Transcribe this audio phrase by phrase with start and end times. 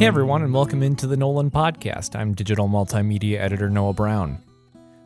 [0.00, 2.18] Hey everyone, and welcome into the NOLN Podcast.
[2.18, 4.42] I'm digital multimedia editor Noah Brown.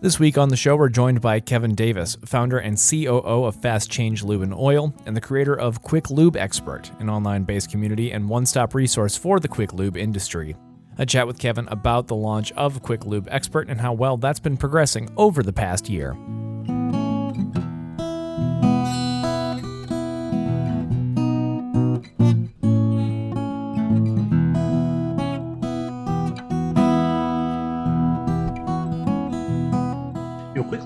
[0.01, 3.91] This week on the show, we're joined by Kevin Davis, founder and COO of Fast
[3.91, 8.13] Change Lube and Oil, and the creator of Quick Lube Expert, an online based community
[8.13, 10.55] and one stop resource for the quick lube industry.
[10.97, 14.39] I chat with Kevin about the launch of Quick Lube Expert and how well that's
[14.39, 16.17] been progressing over the past year.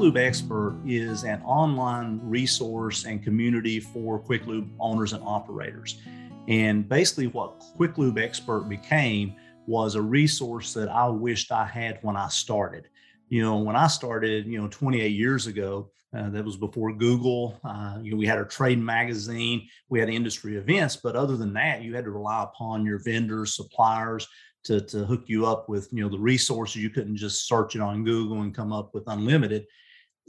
[0.08, 6.00] Lube Expert is an online resource and community for Quick Lube owners and operators.
[6.48, 9.34] And basically, what Quick Lube Expert became
[9.66, 12.88] was a resource that I wished I had when I started.
[13.28, 17.60] You know, when I started, you know, 28 years ago, uh, that was before Google.
[17.62, 21.52] Uh, you know, we had our trade magazine, we had industry events, but other than
[21.52, 24.26] that, you had to rely upon your vendors, suppliers
[24.64, 27.80] to, to hook you up with you know the resources you couldn't just search it
[27.80, 29.64] on google and come up with unlimited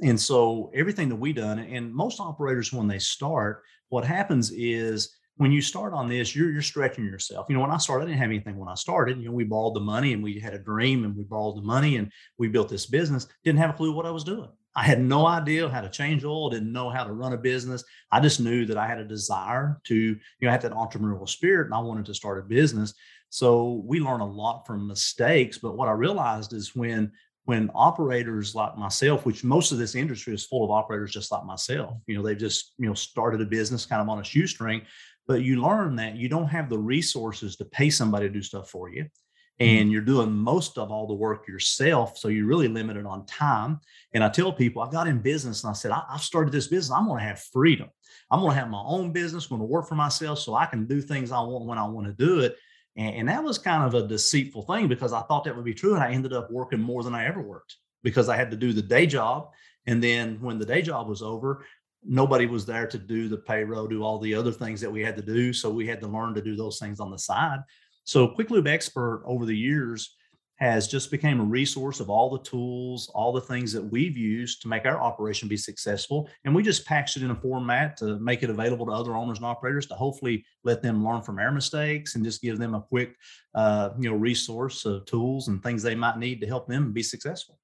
[0.02, 5.16] and so everything that we done and most operators when they start what happens is
[5.38, 7.48] when you start on this you're you're stretching yourself.
[7.50, 9.18] You know when i started i didn't have anything when i started.
[9.18, 11.62] You know we borrowed the money and we had a dream and we borrowed the
[11.62, 13.28] money and we built this business.
[13.44, 14.50] Didn't have a clue what i was doing.
[14.76, 17.84] I had no idea how to change oil didn't know how to run a business.
[18.12, 21.28] I just knew that i had a desire to you know I had that entrepreneurial
[21.28, 22.94] spirit and i wanted to start a business.
[23.30, 25.60] So we learn a lot from mistakes.
[25.60, 27.12] But what I realized is when
[27.46, 31.46] when operators like myself, which most of this industry is full of operators just like
[31.46, 34.82] myself, you know, they've just, you know, started a business kind of on a shoestring,
[35.28, 38.70] but you learn that you don't have the resources to pay somebody to do stuff
[38.70, 39.04] for you.
[39.04, 39.64] Mm-hmm.
[39.64, 42.18] And you're doing most of all the work yourself.
[42.18, 43.80] So you're really limited on time.
[44.14, 46.68] And I tell people, I got in business and I said, I, have started this
[46.68, 46.96] business.
[46.96, 47.90] I'm going to have freedom.
[48.32, 50.66] I'm going to have my own business, I'm going to work for myself so I
[50.66, 52.56] can do things I want when I want to do it.
[52.96, 55.74] And, and that was kind of a deceitful thing because I thought that would be
[55.74, 55.96] true.
[55.96, 58.74] And I ended up working more than I ever worked because I had to do
[58.74, 59.50] the day job.
[59.88, 61.66] And then when the day job was over,
[62.04, 65.16] nobody was there to do the payroll, do all the other things that we had
[65.18, 65.52] to do.
[65.54, 67.60] So we had to learn to do those things on the side.
[68.04, 70.16] So Quick Lube Expert over the years
[70.60, 74.62] has just became a resource of all the tools, all the things that we've used
[74.62, 76.30] to make our operation be successful.
[76.44, 79.38] And we just packaged it in a format to make it available to other owners
[79.38, 82.82] and operators to hopefully let them learn from our mistakes and just give them a
[82.82, 83.16] quick,
[83.56, 87.04] uh, you know, resource of tools and things they might need to help them be
[87.04, 87.58] successful.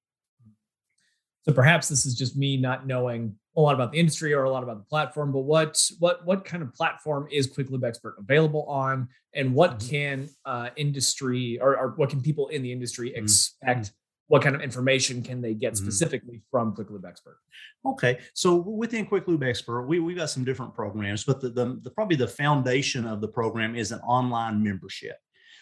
[1.42, 4.50] So perhaps this is just me not knowing a lot about the industry or a
[4.50, 8.16] lot about the platform, but what what what kind of platform is Quick Lube Expert
[8.18, 9.88] available on, and what mm-hmm.
[9.88, 13.24] can uh, industry or, or, what can people in the industry mm-hmm.
[13.24, 13.86] expect?
[13.86, 13.94] Mm-hmm.
[14.28, 15.84] What kind of information can they get mm-hmm.
[15.84, 17.38] specifically from Quick Lube Expert?
[17.84, 21.78] Okay, so within Quick Lube Expert, we we got some different programs, but the, the,
[21.82, 25.16] the probably the foundation of the program is an online membership.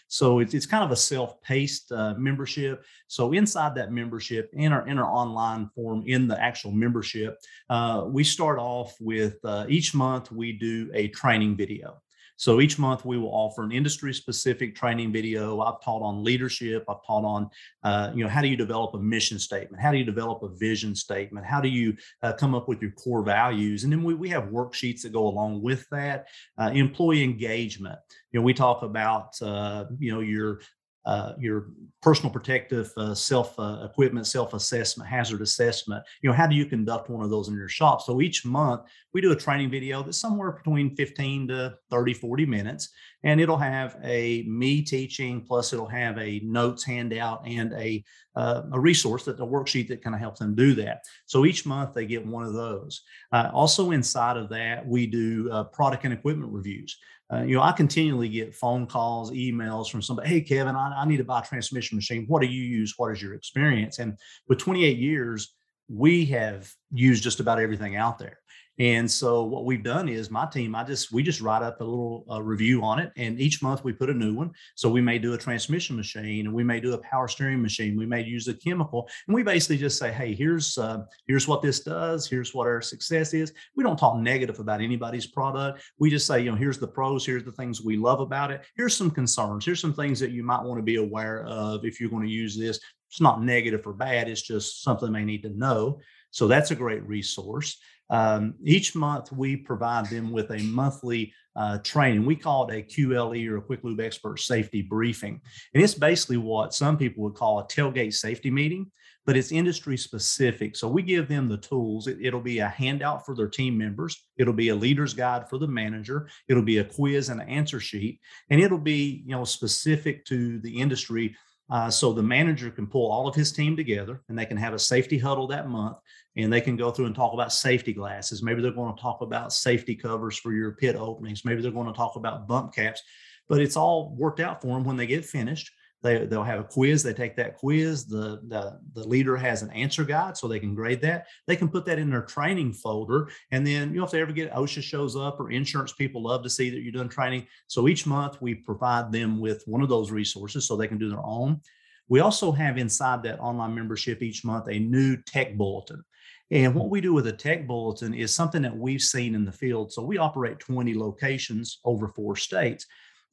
[0.07, 2.85] So it's, it's kind of a self-paced uh, membership.
[3.07, 7.37] So inside that membership, in our in our online form, in the actual membership,
[7.69, 12.01] uh, we start off with uh, each month we do a training video.
[12.37, 15.61] So each month we will offer an industry specific training video.
[15.61, 16.83] I've taught on leadership.
[16.89, 17.49] I've taught on,
[17.83, 19.81] uh, you know, how do you develop a mission statement?
[19.81, 21.45] How do you develop a vision statement?
[21.45, 23.83] How do you uh, come up with your core values?
[23.83, 26.27] And then we, we have worksheets that go along with that.
[26.57, 27.99] Uh, employee engagement.
[28.31, 30.59] You know, we talk about, uh, you know, your
[31.05, 31.67] uh, your
[32.01, 36.03] personal protective uh, self uh, equipment, self assessment, hazard assessment.
[36.21, 38.01] You know, how do you conduct one of those in your shop?
[38.01, 38.81] So each month
[39.13, 42.89] we do a training video that's somewhere between 15 to 30, 40 minutes,
[43.25, 48.01] and it'll have a me teaching plus it'll have a notes handout and a
[48.35, 51.01] uh, a resource that a worksheet that kind of helps them do that.
[51.25, 53.01] So each month they get one of those.
[53.31, 56.97] Uh, also inside of that, we do uh, product and equipment reviews.
[57.33, 60.29] Uh, you know, I continually get phone calls, emails from somebody.
[60.29, 62.25] Hey, Kevin, I, I need to buy a transmission machine.
[62.27, 62.93] What do you use?
[62.97, 63.99] What is your experience?
[63.99, 65.53] And with 28 years,
[65.87, 68.39] we have used just about everything out there.
[68.77, 71.83] And so what we've done is my team, I just we just write up a
[71.83, 74.51] little uh, review on it, and each month we put a new one.
[74.75, 77.97] So we may do a transmission machine, and we may do a power steering machine.
[77.97, 81.61] We may use a chemical, and we basically just say, hey, here's uh, here's what
[81.61, 82.27] this does.
[82.27, 83.53] Here's what our success is.
[83.77, 85.81] We don't talk negative about anybody's product.
[85.97, 87.25] We just say, you know, here's the pros.
[87.25, 88.65] Here's the things we love about it.
[88.75, 89.65] Here's some concerns.
[89.65, 92.29] Here's some things that you might want to be aware of if you're going to
[92.29, 92.79] use this.
[93.09, 94.27] It's not negative or bad.
[94.27, 96.01] It's just something they need to know.
[96.31, 97.77] So that's a great resource.
[98.09, 102.25] Um, each month, we provide them with a monthly uh, training.
[102.25, 105.41] We call it a QLE or a Quick Lube Expert Safety Briefing.
[105.73, 108.91] And it's basically what some people would call a tailgate safety meeting,
[109.25, 110.75] but it's industry specific.
[110.75, 112.07] So we give them the tools.
[112.07, 115.57] It, will be a handout for their team members, it'll be a leader's guide for
[115.57, 118.19] the manager, it'll be a quiz and an answer sheet,
[118.49, 121.35] and it'll be you know specific to the industry
[121.69, 124.73] uh, so the manager can pull all of his team together and they can have
[124.73, 125.97] a safety huddle that month
[126.35, 128.43] and they can go through and talk about safety glasses.
[128.43, 131.43] Maybe they're going to talk about safety covers for your pit openings.
[131.45, 133.01] Maybe they're going to talk about bump caps,
[133.49, 135.71] but it's all worked out for them when they get finished.
[136.05, 137.01] They, they'll have a quiz.
[137.01, 138.05] They take that quiz.
[138.05, 141.25] The, the, the leader has an answer guide so they can grade that.
[141.47, 143.29] They can put that in their training folder.
[143.49, 146.43] And then, you know, if they ever get OSHA shows up or insurance people love
[146.43, 147.47] to see that you're doing training.
[147.65, 151.09] So each month we provide them with one of those resources so they can do
[151.09, 151.59] their own.
[152.07, 156.03] We also have inside that online membership each month a new tech bulletin.
[156.51, 159.51] And what we do with a tech bulletin is something that we've seen in the
[159.51, 159.91] field.
[159.91, 162.85] So we operate 20 locations over four states.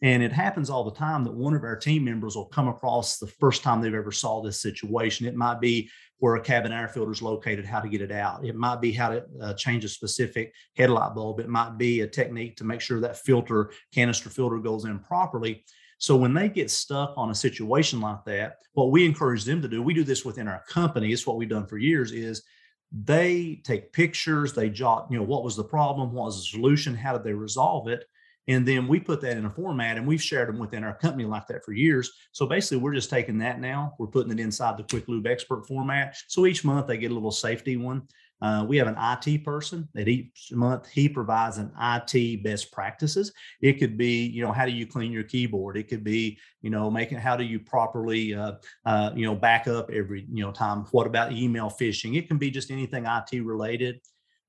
[0.02, 3.19] And it happens all the time that one of our team members will come across
[3.19, 5.26] the first time they've ever saw this situation.
[5.26, 5.88] It might be
[6.19, 8.44] where a cabin air filter is located, how to get it out.
[8.44, 11.40] It might be how to uh, change a specific headlight bulb.
[11.40, 15.64] It might be a technique to make sure that filter, canister filter goes in properly.
[15.99, 19.69] So when they get stuck on a situation like that, what we encourage them to
[19.69, 22.43] do, we do this within our company, it's what we've done for years, is
[22.90, 26.94] they take pictures, they jot, you know, what was the problem, what was the solution,
[26.94, 28.04] how did they resolve it?
[28.48, 31.24] And then we put that in a format and we've shared them within our company
[31.24, 32.10] like that for years.
[32.32, 35.66] So basically, we're just taking that now, we're putting it inside the Quick Lube Expert
[35.66, 36.16] format.
[36.28, 38.02] So each month they get a little safety one.
[38.42, 43.32] Uh, we have an IT person that each month he provides an IT best practices.
[43.60, 45.76] It could be, you know, how do you clean your keyboard?
[45.76, 48.54] It could be, you know, making how do you properly, uh,
[48.84, 50.86] uh, you know, back up every, you know, time.
[50.90, 52.16] What about email phishing?
[52.18, 54.00] It can be just anything IT related.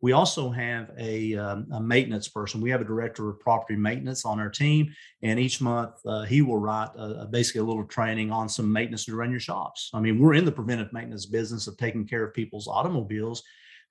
[0.04, 2.60] We also have a, um, a, maintenance person.
[2.60, 6.42] We have a director of property maintenance on our team, and each month uh, he
[6.42, 9.92] will write a, basically a little training on some maintenance to run your shops.
[9.94, 13.44] I mean, we're in the preventive maintenance business of taking care of people's automobiles,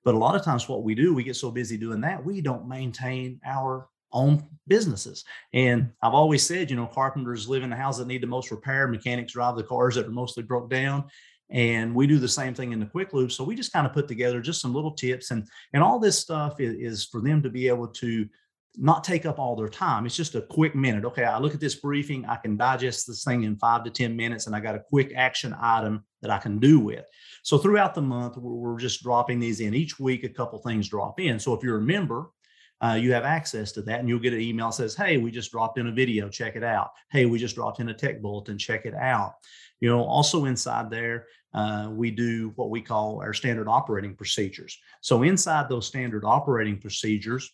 [0.05, 2.41] but a lot of times what we do, we get so busy doing that, we
[2.41, 5.25] don't maintain our own businesses.
[5.51, 8.51] And I've always said, you know, carpenters live in the houses that need the most
[8.51, 11.05] repair, mechanics drive the cars that are mostly broke down
[11.49, 13.93] and we do the same thing in the quick lube so we just kind of
[13.93, 17.41] put together just some little tips and and all this stuff is, is, for them
[17.41, 18.27] to be able to
[18.77, 21.59] not take up all their time it's just a quick minute okay i look at
[21.59, 24.75] this briefing i can digest this thing in five to ten minutes and i got
[24.75, 27.05] a quick action item that i can do with.
[27.43, 31.19] So throughout the month we're, just dropping these in each week a couple things drop
[31.19, 32.29] in so if you're a member
[32.81, 35.51] uh, you have access to that and you'll get an email says hey we just
[35.51, 36.91] dropped in a video check it out.
[37.11, 39.35] Hey we just dropped in a tech bulletin check it out
[39.83, 44.79] you know also inside there uh, we do what we call our standard operating procedures.
[45.01, 47.51] So inside those standard operating procedures,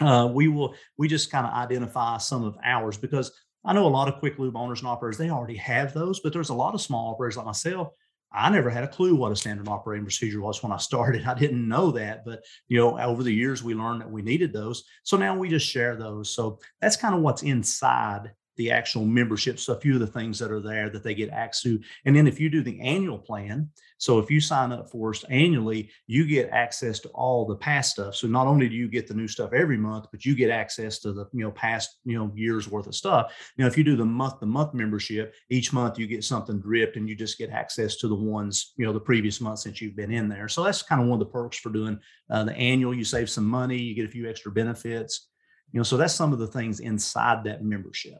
[0.00, 3.30] uh, we will we just kind of identify some of ours because
[3.62, 6.32] I know a lot of quick lube owners and operators they already have those, but
[6.32, 7.88] there's a lot of small operators like myself.
[8.32, 11.24] I never had a clue what a standard operating procedure was when I started.
[11.26, 14.54] I didn't know that, but you know, over the years we learned that we needed
[14.54, 14.84] those.
[15.02, 16.34] So now we just share those.
[16.34, 20.50] So that's kind of what's inside the actual memberships, a few of the things that
[20.50, 21.80] are there that they get access to.
[22.04, 25.24] And then if you do the annual plan, so if you sign up for us
[25.30, 28.16] annually, you get access to all the past stuff.
[28.16, 30.98] So not only do you get the new stuff every month, but you get access
[30.98, 33.32] to the you know past you know years worth of stuff.
[33.56, 36.96] Now, if you do the month to month membership, each month you get something dripped,
[36.96, 39.96] and you just get access to the ones you know the previous month since you've
[39.96, 40.48] been in there.
[40.48, 41.98] So that's kind of one of the perks for doing
[42.28, 42.92] uh, the annual.
[42.92, 45.28] You save some money, you get a few extra benefits.
[45.72, 48.18] You know, so that's some of the things inside that membership.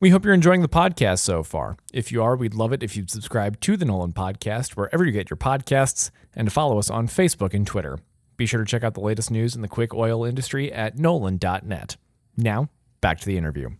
[0.00, 1.76] We hope you're enjoying the podcast so far.
[1.92, 5.10] If you are, we'd love it if you'd subscribe to the NOLN Podcast wherever you
[5.10, 7.98] get your podcasts and to follow us on Facebook and Twitter.
[8.36, 11.96] Be sure to check out the latest news in the quick oil industry at NOLN.net.
[12.36, 12.68] Now,
[13.00, 13.70] back to the interview.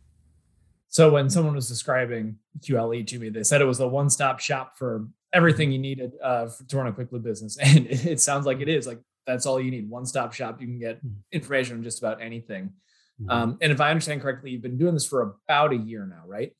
[0.88, 4.40] So, when someone was describing QLE to me, they said it was a one stop
[4.40, 7.56] shop for everything you needed uh, to run a quick lube business.
[7.62, 8.88] And it sounds like it is.
[8.88, 10.60] Like, that's all you need one stop shop.
[10.60, 11.10] You can get hmm.
[11.30, 12.72] information on just about anything.
[13.20, 13.30] Mm-hmm.
[13.30, 16.22] Um, and if I understand correctly, you've been doing this for about a year now,
[16.26, 16.52] right?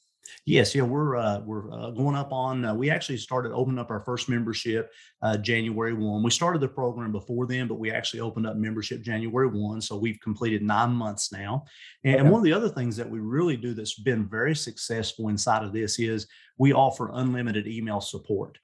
[0.45, 2.65] Yes, yeah, we're uh, we're uh, going up on.
[2.65, 6.23] Uh, we actually started opening up our first membership uh, January one.
[6.23, 9.81] We started the program before then, but we actually opened up membership January one.
[9.81, 11.65] So we've completed nine months now.
[12.05, 12.21] And, okay.
[12.23, 15.65] and one of the other things that we really do that's been very successful inside
[15.65, 16.27] of this is
[16.59, 18.59] we offer unlimited email support.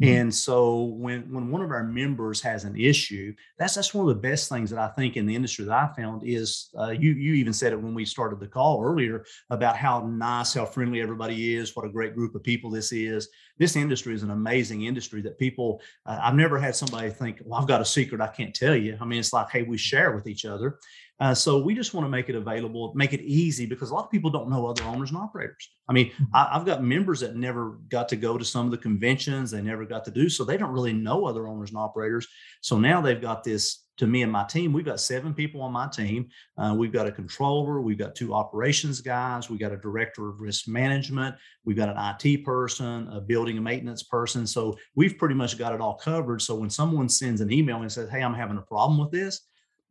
[0.00, 0.14] Mm-hmm.
[0.14, 4.14] And so when when one of our members has an issue, that's that's one of
[4.14, 7.12] the best things that I think in the industry that I found is uh, you
[7.12, 11.00] you even said it when we started the call earlier about how nice, how friendly
[11.00, 13.28] everybody is, what a great group of people this is.
[13.58, 17.60] this industry is an amazing industry that people, uh, I've never had somebody think, well,
[17.60, 18.96] I've got a secret I can't tell you.
[19.00, 20.78] I mean, it's like, hey, we share with each other.
[21.20, 24.04] Uh, so we just want to make it available, make it easy because a lot
[24.04, 25.68] of people don't know other owners and operators.
[25.88, 26.24] I mean, mm-hmm.
[26.34, 29.60] I, have got members that never got to go to some of the conventions, they
[29.60, 30.44] never got to do so.
[30.44, 32.28] They don't really know other owners and operators.
[32.60, 34.72] So now they've got this to me and my team.
[34.72, 36.28] We've got seven people on my team.
[36.56, 40.40] Uh, we've got a controller, we've got two operations guys, we've got a director of
[40.40, 41.34] risk management,
[41.64, 44.46] we've got an IT person, a building and maintenance person.
[44.46, 46.40] So we've pretty much got it all covered.
[46.42, 49.40] So when someone sends an email and says, Hey, I'm having a problem with this,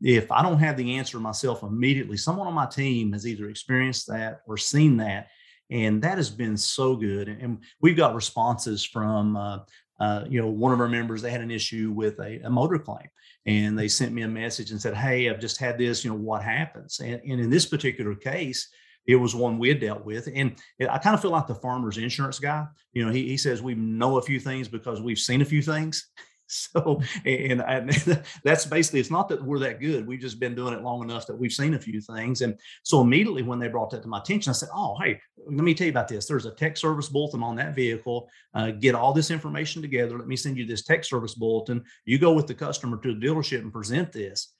[0.01, 4.07] if I don't have the answer myself immediately, someone on my team has either experienced
[4.07, 5.27] that or seen that.
[5.69, 7.27] And that has been so good.
[7.27, 9.59] And we've got responses from, uh,
[9.99, 12.77] uh, you know, one of our members, they had an issue with a, a, motor
[12.77, 13.07] claim
[13.47, 16.17] and they sent me a message and said, Hey, I've just had this, you know,
[16.17, 16.99] what happens?
[16.99, 18.69] And, and in this particular case,
[19.07, 20.29] it was one we had dealt with.
[20.33, 20.55] And
[20.87, 22.65] I kind of feel like the farmer's insurance guy.
[22.93, 25.61] You know, he, he says we know a few things because we've seen a few
[25.61, 26.09] things.
[26.47, 27.89] So, and, and
[28.43, 30.07] that's basically, it's not that we're that good.
[30.07, 32.41] We've just been doing it long enough that we've seen a few things.
[32.41, 35.63] And so immediately when they brought that to my attention, I said, Oh, hey, let
[35.63, 36.25] me tell you about this.
[36.25, 38.29] There's a tech service bulletin on that vehicle.
[38.53, 40.17] Uh, get all this information together.
[40.17, 41.83] Let me send you this tech service bulletin.
[42.05, 44.53] You go with the customer to the dealership and present this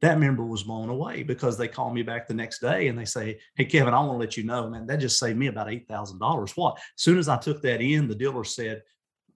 [0.00, 3.04] that member was blown away because they call me back the next day and they
[3.04, 5.68] say, Hey, Kevin, I want to let you know, man, that just saved me about
[5.68, 6.50] $8,000.
[6.56, 6.76] What?
[6.76, 8.82] As soon as I took that in, the dealer said,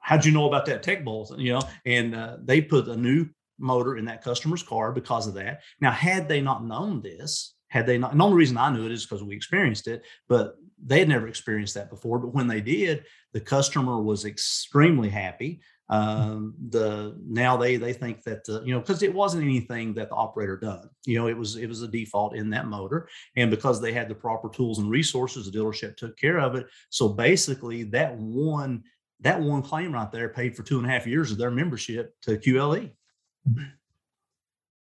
[0.05, 1.41] how'd you know about that tech bulletin?
[1.41, 3.27] You know, and uh, they put a new
[3.59, 5.63] motor in that customer's car because of that.
[5.81, 8.85] Now, had they not known this, had they not, and the only reason I knew
[8.85, 12.19] it is because we experienced it, but they had never experienced that before.
[12.19, 15.63] But when they did, the customer was extremely happy.
[15.89, 20.09] Um, the now they they think that the, you know because it wasn't anything that
[20.09, 20.89] the operator done.
[21.05, 24.09] You know, it was it was a default in that motor, and because they had
[24.09, 26.67] the proper tools and resources, the dealership took care of it.
[26.91, 28.85] So basically, that one
[29.25, 32.15] that one claim right there paid for two and a half years of their membership
[32.23, 32.93] to QLE.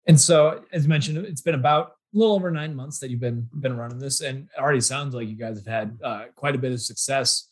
[0.07, 3.47] And so, as mentioned, it's been about a little over nine months that you've been
[3.59, 6.57] been running this, and it already sounds like you guys have had uh, quite a
[6.57, 7.47] bit of success.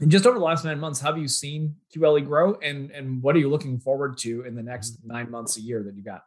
[0.00, 3.36] And just over the last nine months, have you seen QLE grow, and and what
[3.36, 6.22] are you looking forward to in the next nine months a year that you got?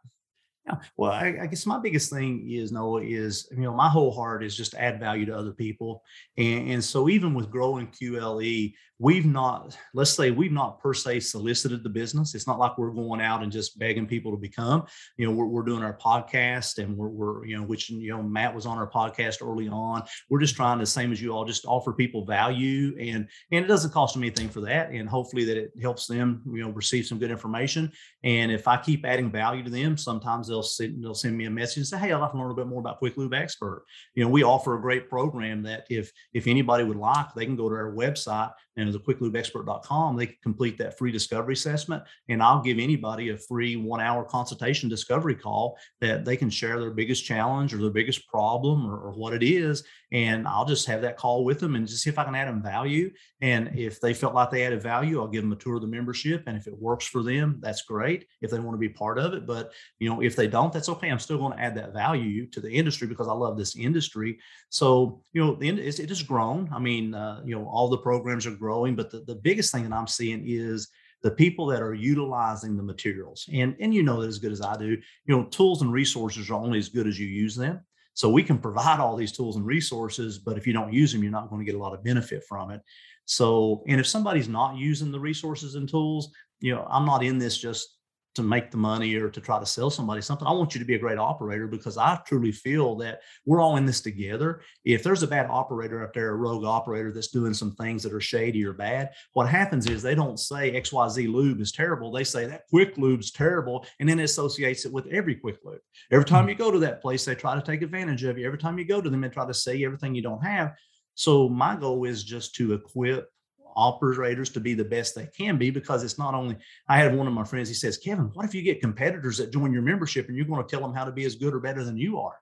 [0.66, 0.76] Yeah.
[0.96, 4.44] Well, I, I, guess my biggest thing is Noah is you know my whole heart
[4.44, 6.02] is just to add value to other people,
[6.36, 11.20] and, and so even with growing QLE, we've not let's say we've not per se
[11.20, 12.34] solicited the business.
[12.34, 14.86] It's not like we're going out and just begging people to become.
[15.16, 18.22] You know we're, we're doing our podcast and we're, we're you know which you know
[18.22, 20.02] matt was on our podcast early on.
[20.28, 23.68] We're just trying to same as you all just offer people value and and it
[23.68, 24.90] doesn't cost them anything for that.
[24.90, 27.92] And hopefully that it helps them you know receive some good information.
[28.24, 31.50] And if i keep adding value to them sometimes they'll send they'll send me a
[31.50, 33.34] message and say hey i'd like to learn a little bit more about quick lube
[33.34, 33.84] expert.
[34.14, 37.56] You know we offer a great program that if if anybody would like they can
[37.56, 42.04] go to our website and as a quicklubeexpert.com, they can complete that free discovery assessment.
[42.28, 46.78] And I'll give anybody a free one hour consultation discovery call that they can share
[46.78, 49.82] their biggest challenge or their biggest problem or, or, what it is.
[50.12, 52.46] And I'll just have that call with them and just see if I can add
[52.46, 53.10] them value.
[53.40, 55.88] And if they felt like they added value, I'll give them a tour of the
[55.88, 56.44] membership.
[56.46, 58.26] And if it works for them, that's great.
[58.40, 59.44] If they want to be part of it.
[59.44, 61.08] But you know, if they don't, that's okay.
[61.08, 64.38] I'm still going to add that value to the industry because I love this industry.
[64.68, 66.70] So, you know, the, it has grown.
[66.72, 68.94] I mean, uh, you know, all the programs are growing growing.
[68.94, 70.88] But the, the biggest thing that I'm seeing is
[71.22, 73.48] the people that are utilizing the materials.
[73.52, 76.50] And, and you know that as good as I do, you know, tools and resources
[76.50, 77.80] are only as good as you use them.
[78.14, 81.22] So we can provide all these tools and resources, but if you don't use them,
[81.22, 82.80] you're not going to get a lot of benefit from it.
[83.24, 87.38] So, and if somebody's not using the resources and tools, you know, I'm not in
[87.38, 87.97] this just
[88.34, 90.46] to make the money or to try to sell somebody something.
[90.46, 93.76] I want you to be a great operator because I truly feel that we're all
[93.76, 94.60] in this together.
[94.84, 98.12] If there's a bad operator out there, a rogue operator that's doing some things that
[98.12, 102.12] are shady or bad, what happens is they don't say XYZ lube is terrible.
[102.12, 105.80] They say that quick lube's terrible and then it associates it with every quick lube.
[106.10, 106.50] Every time hmm.
[106.50, 108.46] you go to that place, they try to take advantage of you.
[108.46, 110.74] Every time you go to them and try to say everything you don't have.
[111.14, 113.28] So my goal is just to equip
[113.76, 116.56] operators to be the best they can be because it's not only
[116.88, 119.52] i had one of my friends he says kevin what if you get competitors that
[119.52, 121.60] join your membership and you're going to tell them how to be as good or
[121.60, 122.36] better than you are?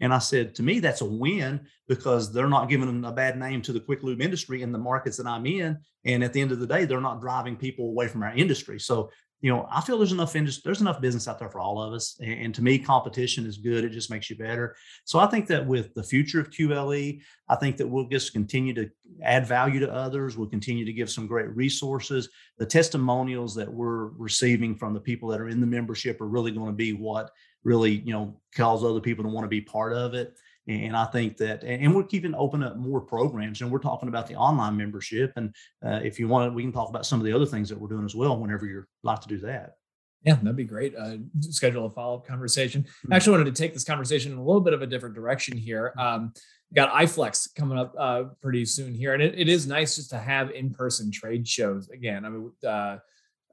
[0.00, 3.38] And i said to me that's a win because they're not giving them a bad
[3.38, 6.40] name to the quick lube industry in the markets that i'm in and at the
[6.40, 8.80] end of the day they're not driving people away from our industry.
[8.80, 9.10] So
[9.42, 11.94] you know, I feel there's enough industry, there's enough business out there for all of
[11.94, 12.18] us.
[12.20, 13.84] And, and, to me, competition is good.
[13.84, 14.76] It just makes you better.
[15.04, 18.74] So I think that with the future of QLE, I think that we'll just continue
[18.74, 18.90] to
[19.22, 20.36] add value to others.
[20.36, 22.28] We'll continue to give some great resources.
[22.58, 26.50] The testimonials that we're receiving from the people that are in the membership are really
[26.50, 27.30] going to be what
[27.64, 30.34] really, you know, cause other people to want to be part of it.
[30.70, 33.60] And I think that, and we're keeping open up more programs.
[33.60, 35.32] And we're talking about the online membership.
[35.34, 37.80] And uh, if you want, we can talk about some of the other things that
[37.80, 38.38] we're doing as well.
[38.38, 39.72] Whenever you're like to do that.
[40.22, 40.94] Yeah, that'd be great.
[40.94, 42.86] Uh, schedule a follow up conversation.
[43.10, 45.56] I actually wanted to take this conversation in a little bit of a different direction
[45.56, 45.94] here.
[45.98, 46.34] Um,
[46.74, 50.18] got iFlex coming up uh, pretty soon here, and it, it is nice just to
[50.18, 52.24] have in person trade shows again.
[52.24, 52.98] I mean, uh,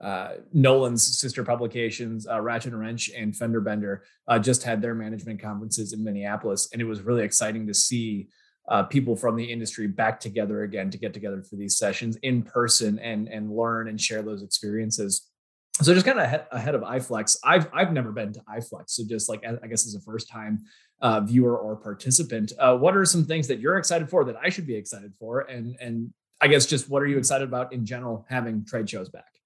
[0.01, 4.94] uh, NOLN's sister publications, uh, Ratchet and Wrench and Fender Bender, uh, just had their
[4.94, 8.27] management conferences in Minneapolis, and it was really exciting to see
[8.68, 12.44] uh, people from the industry back together again to get together for these sessions in
[12.44, 15.30] person and and learn and share those experiences.
[15.82, 19.30] So just kind of ahead, of iFlex, I've I've never been to iFlex, so just
[19.30, 20.60] like I guess as a first time
[21.01, 24.50] uh, viewer or participant, uh, what are some things that you're excited for that I
[24.50, 27.86] should be excited for, and and I guess just what are you excited about in
[27.86, 29.37] general having trade shows back?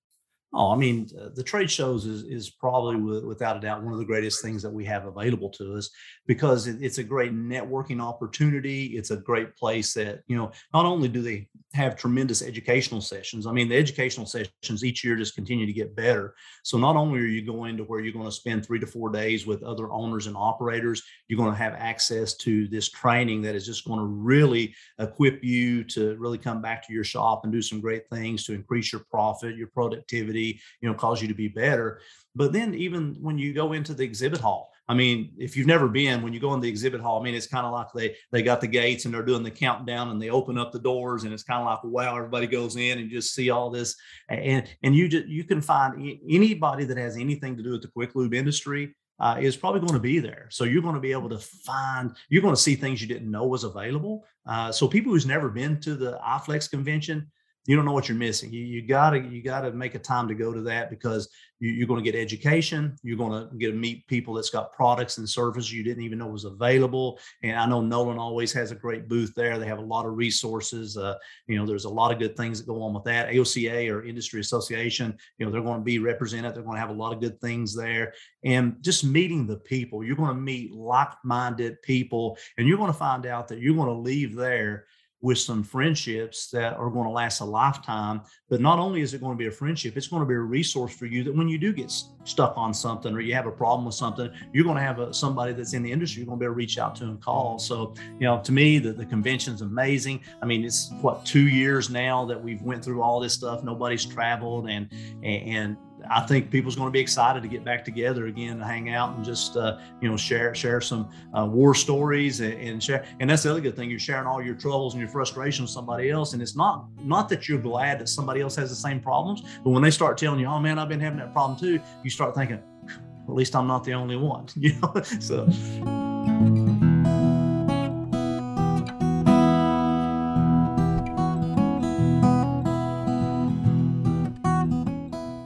[0.53, 3.93] Oh, I mean, uh, the trade shows is, is probably w- without a doubt one
[3.93, 5.89] of the greatest things that we have available to us
[6.27, 8.87] because it, it's a great networking opportunity.
[8.97, 13.47] It's a great place that, you know, not only do they have tremendous educational sessions,
[13.47, 16.35] I mean, the educational sessions each year just continue to get better.
[16.63, 19.09] So not only are you going to where you're going to spend three to four
[19.09, 23.55] days with other owners and operators, you're going to have access to this training that
[23.55, 27.53] is just going to really equip you to really come back to your shop and
[27.53, 31.33] do some great things to increase your profit, your productivity you know, cause you to
[31.33, 32.01] be better.
[32.35, 35.87] But then even when you go into the exhibit hall, I mean, if you've never
[35.87, 38.15] been, when you go in the exhibit hall, I mean, it's kind of like they
[38.31, 41.23] they got the gates and they're doing the countdown and they open up the doors
[41.23, 43.95] and it's kind of like wow, everybody goes in and you just see all this
[44.29, 47.87] and and you just you can find anybody that has anything to do with the
[47.87, 50.47] quick lube industry uh, is probably going to be there.
[50.49, 53.29] So you're going to be able to find, you're going to see things you didn't
[53.29, 54.25] know was available.
[54.47, 57.31] Uh, so people who's never been to the iFlex convention,
[57.65, 58.51] you don't know what you're missing.
[58.51, 61.29] You, you gotta you gotta make a time to go to that because
[61.61, 62.97] you, are going to get education.
[63.03, 66.17] You're going to get to meet people that's got products and services you didn't even
[66.17, 67.19] know was available.
[67.43, 69.59] And I know NOLN always has a great booth there.
[69.59, 70.97] They have a lot of resources.
[70.97, 71.15] Uh,
[71.45, 73.29] you know, there's a lot of good things that go on with that.
[73.29, 76.55] AOCA or Industry Association, you know, they're going to be represented.
[76.55, 78.13] They're going to have a lot of good things there.
[78.43, 82.97] And just meeting the people, you're going to meet like-minded people, and you're going to
[82.97, 84.85] find out that you're going to leave there
[85.21, 88.21] with some friendships that are going to last a lifetime.
[88.49, 90.39] But not only is it going to be a friendship, it's going to be a
[90.39, 93.51] resource for you that when you do get stuck on something or you have a
[93.51, 96.39] problem with something, you're going to have a, somebody that's in the industry you're going
[96.39, 97.59] to be able to reach out to and call.
[97.59, 100.21] So, you know, to me, the, the convention's amazing.
[100.41, 103.63] I mean, it's what two years now that we've went through all this stuff.
[103.63, 104.89] Nobody's traveled and
[105.23, 105.77] and
[106.11, 109.15] I think people's going to be excited to get back together again to hang out
[109.15, 113.05] and just uh, you know share share some uh, war stories and, and, share.
[113.19, 115.69] And that's the other good thing: you're sharing all your troubles and your frustrations with
[115.71, 116.33] somebody else.
[116.33, 119.69] And it's not not that you're glad that somebody else has the same problems, but
[119.69, 122.35] when they start telling you, "Oh man, I've been having that problem too," you start
[122.35, 126.00] thinking, "At least I'm not the only one." You know, so.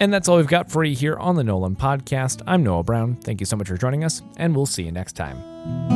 [0.05, 2.43] And that's all we've got for you here on the NOLN Podcast.
[2.45, 3.15] I'm Noah Brown.
[3.15, 5.94] Thank you so much for joining us, and we'll see you next time.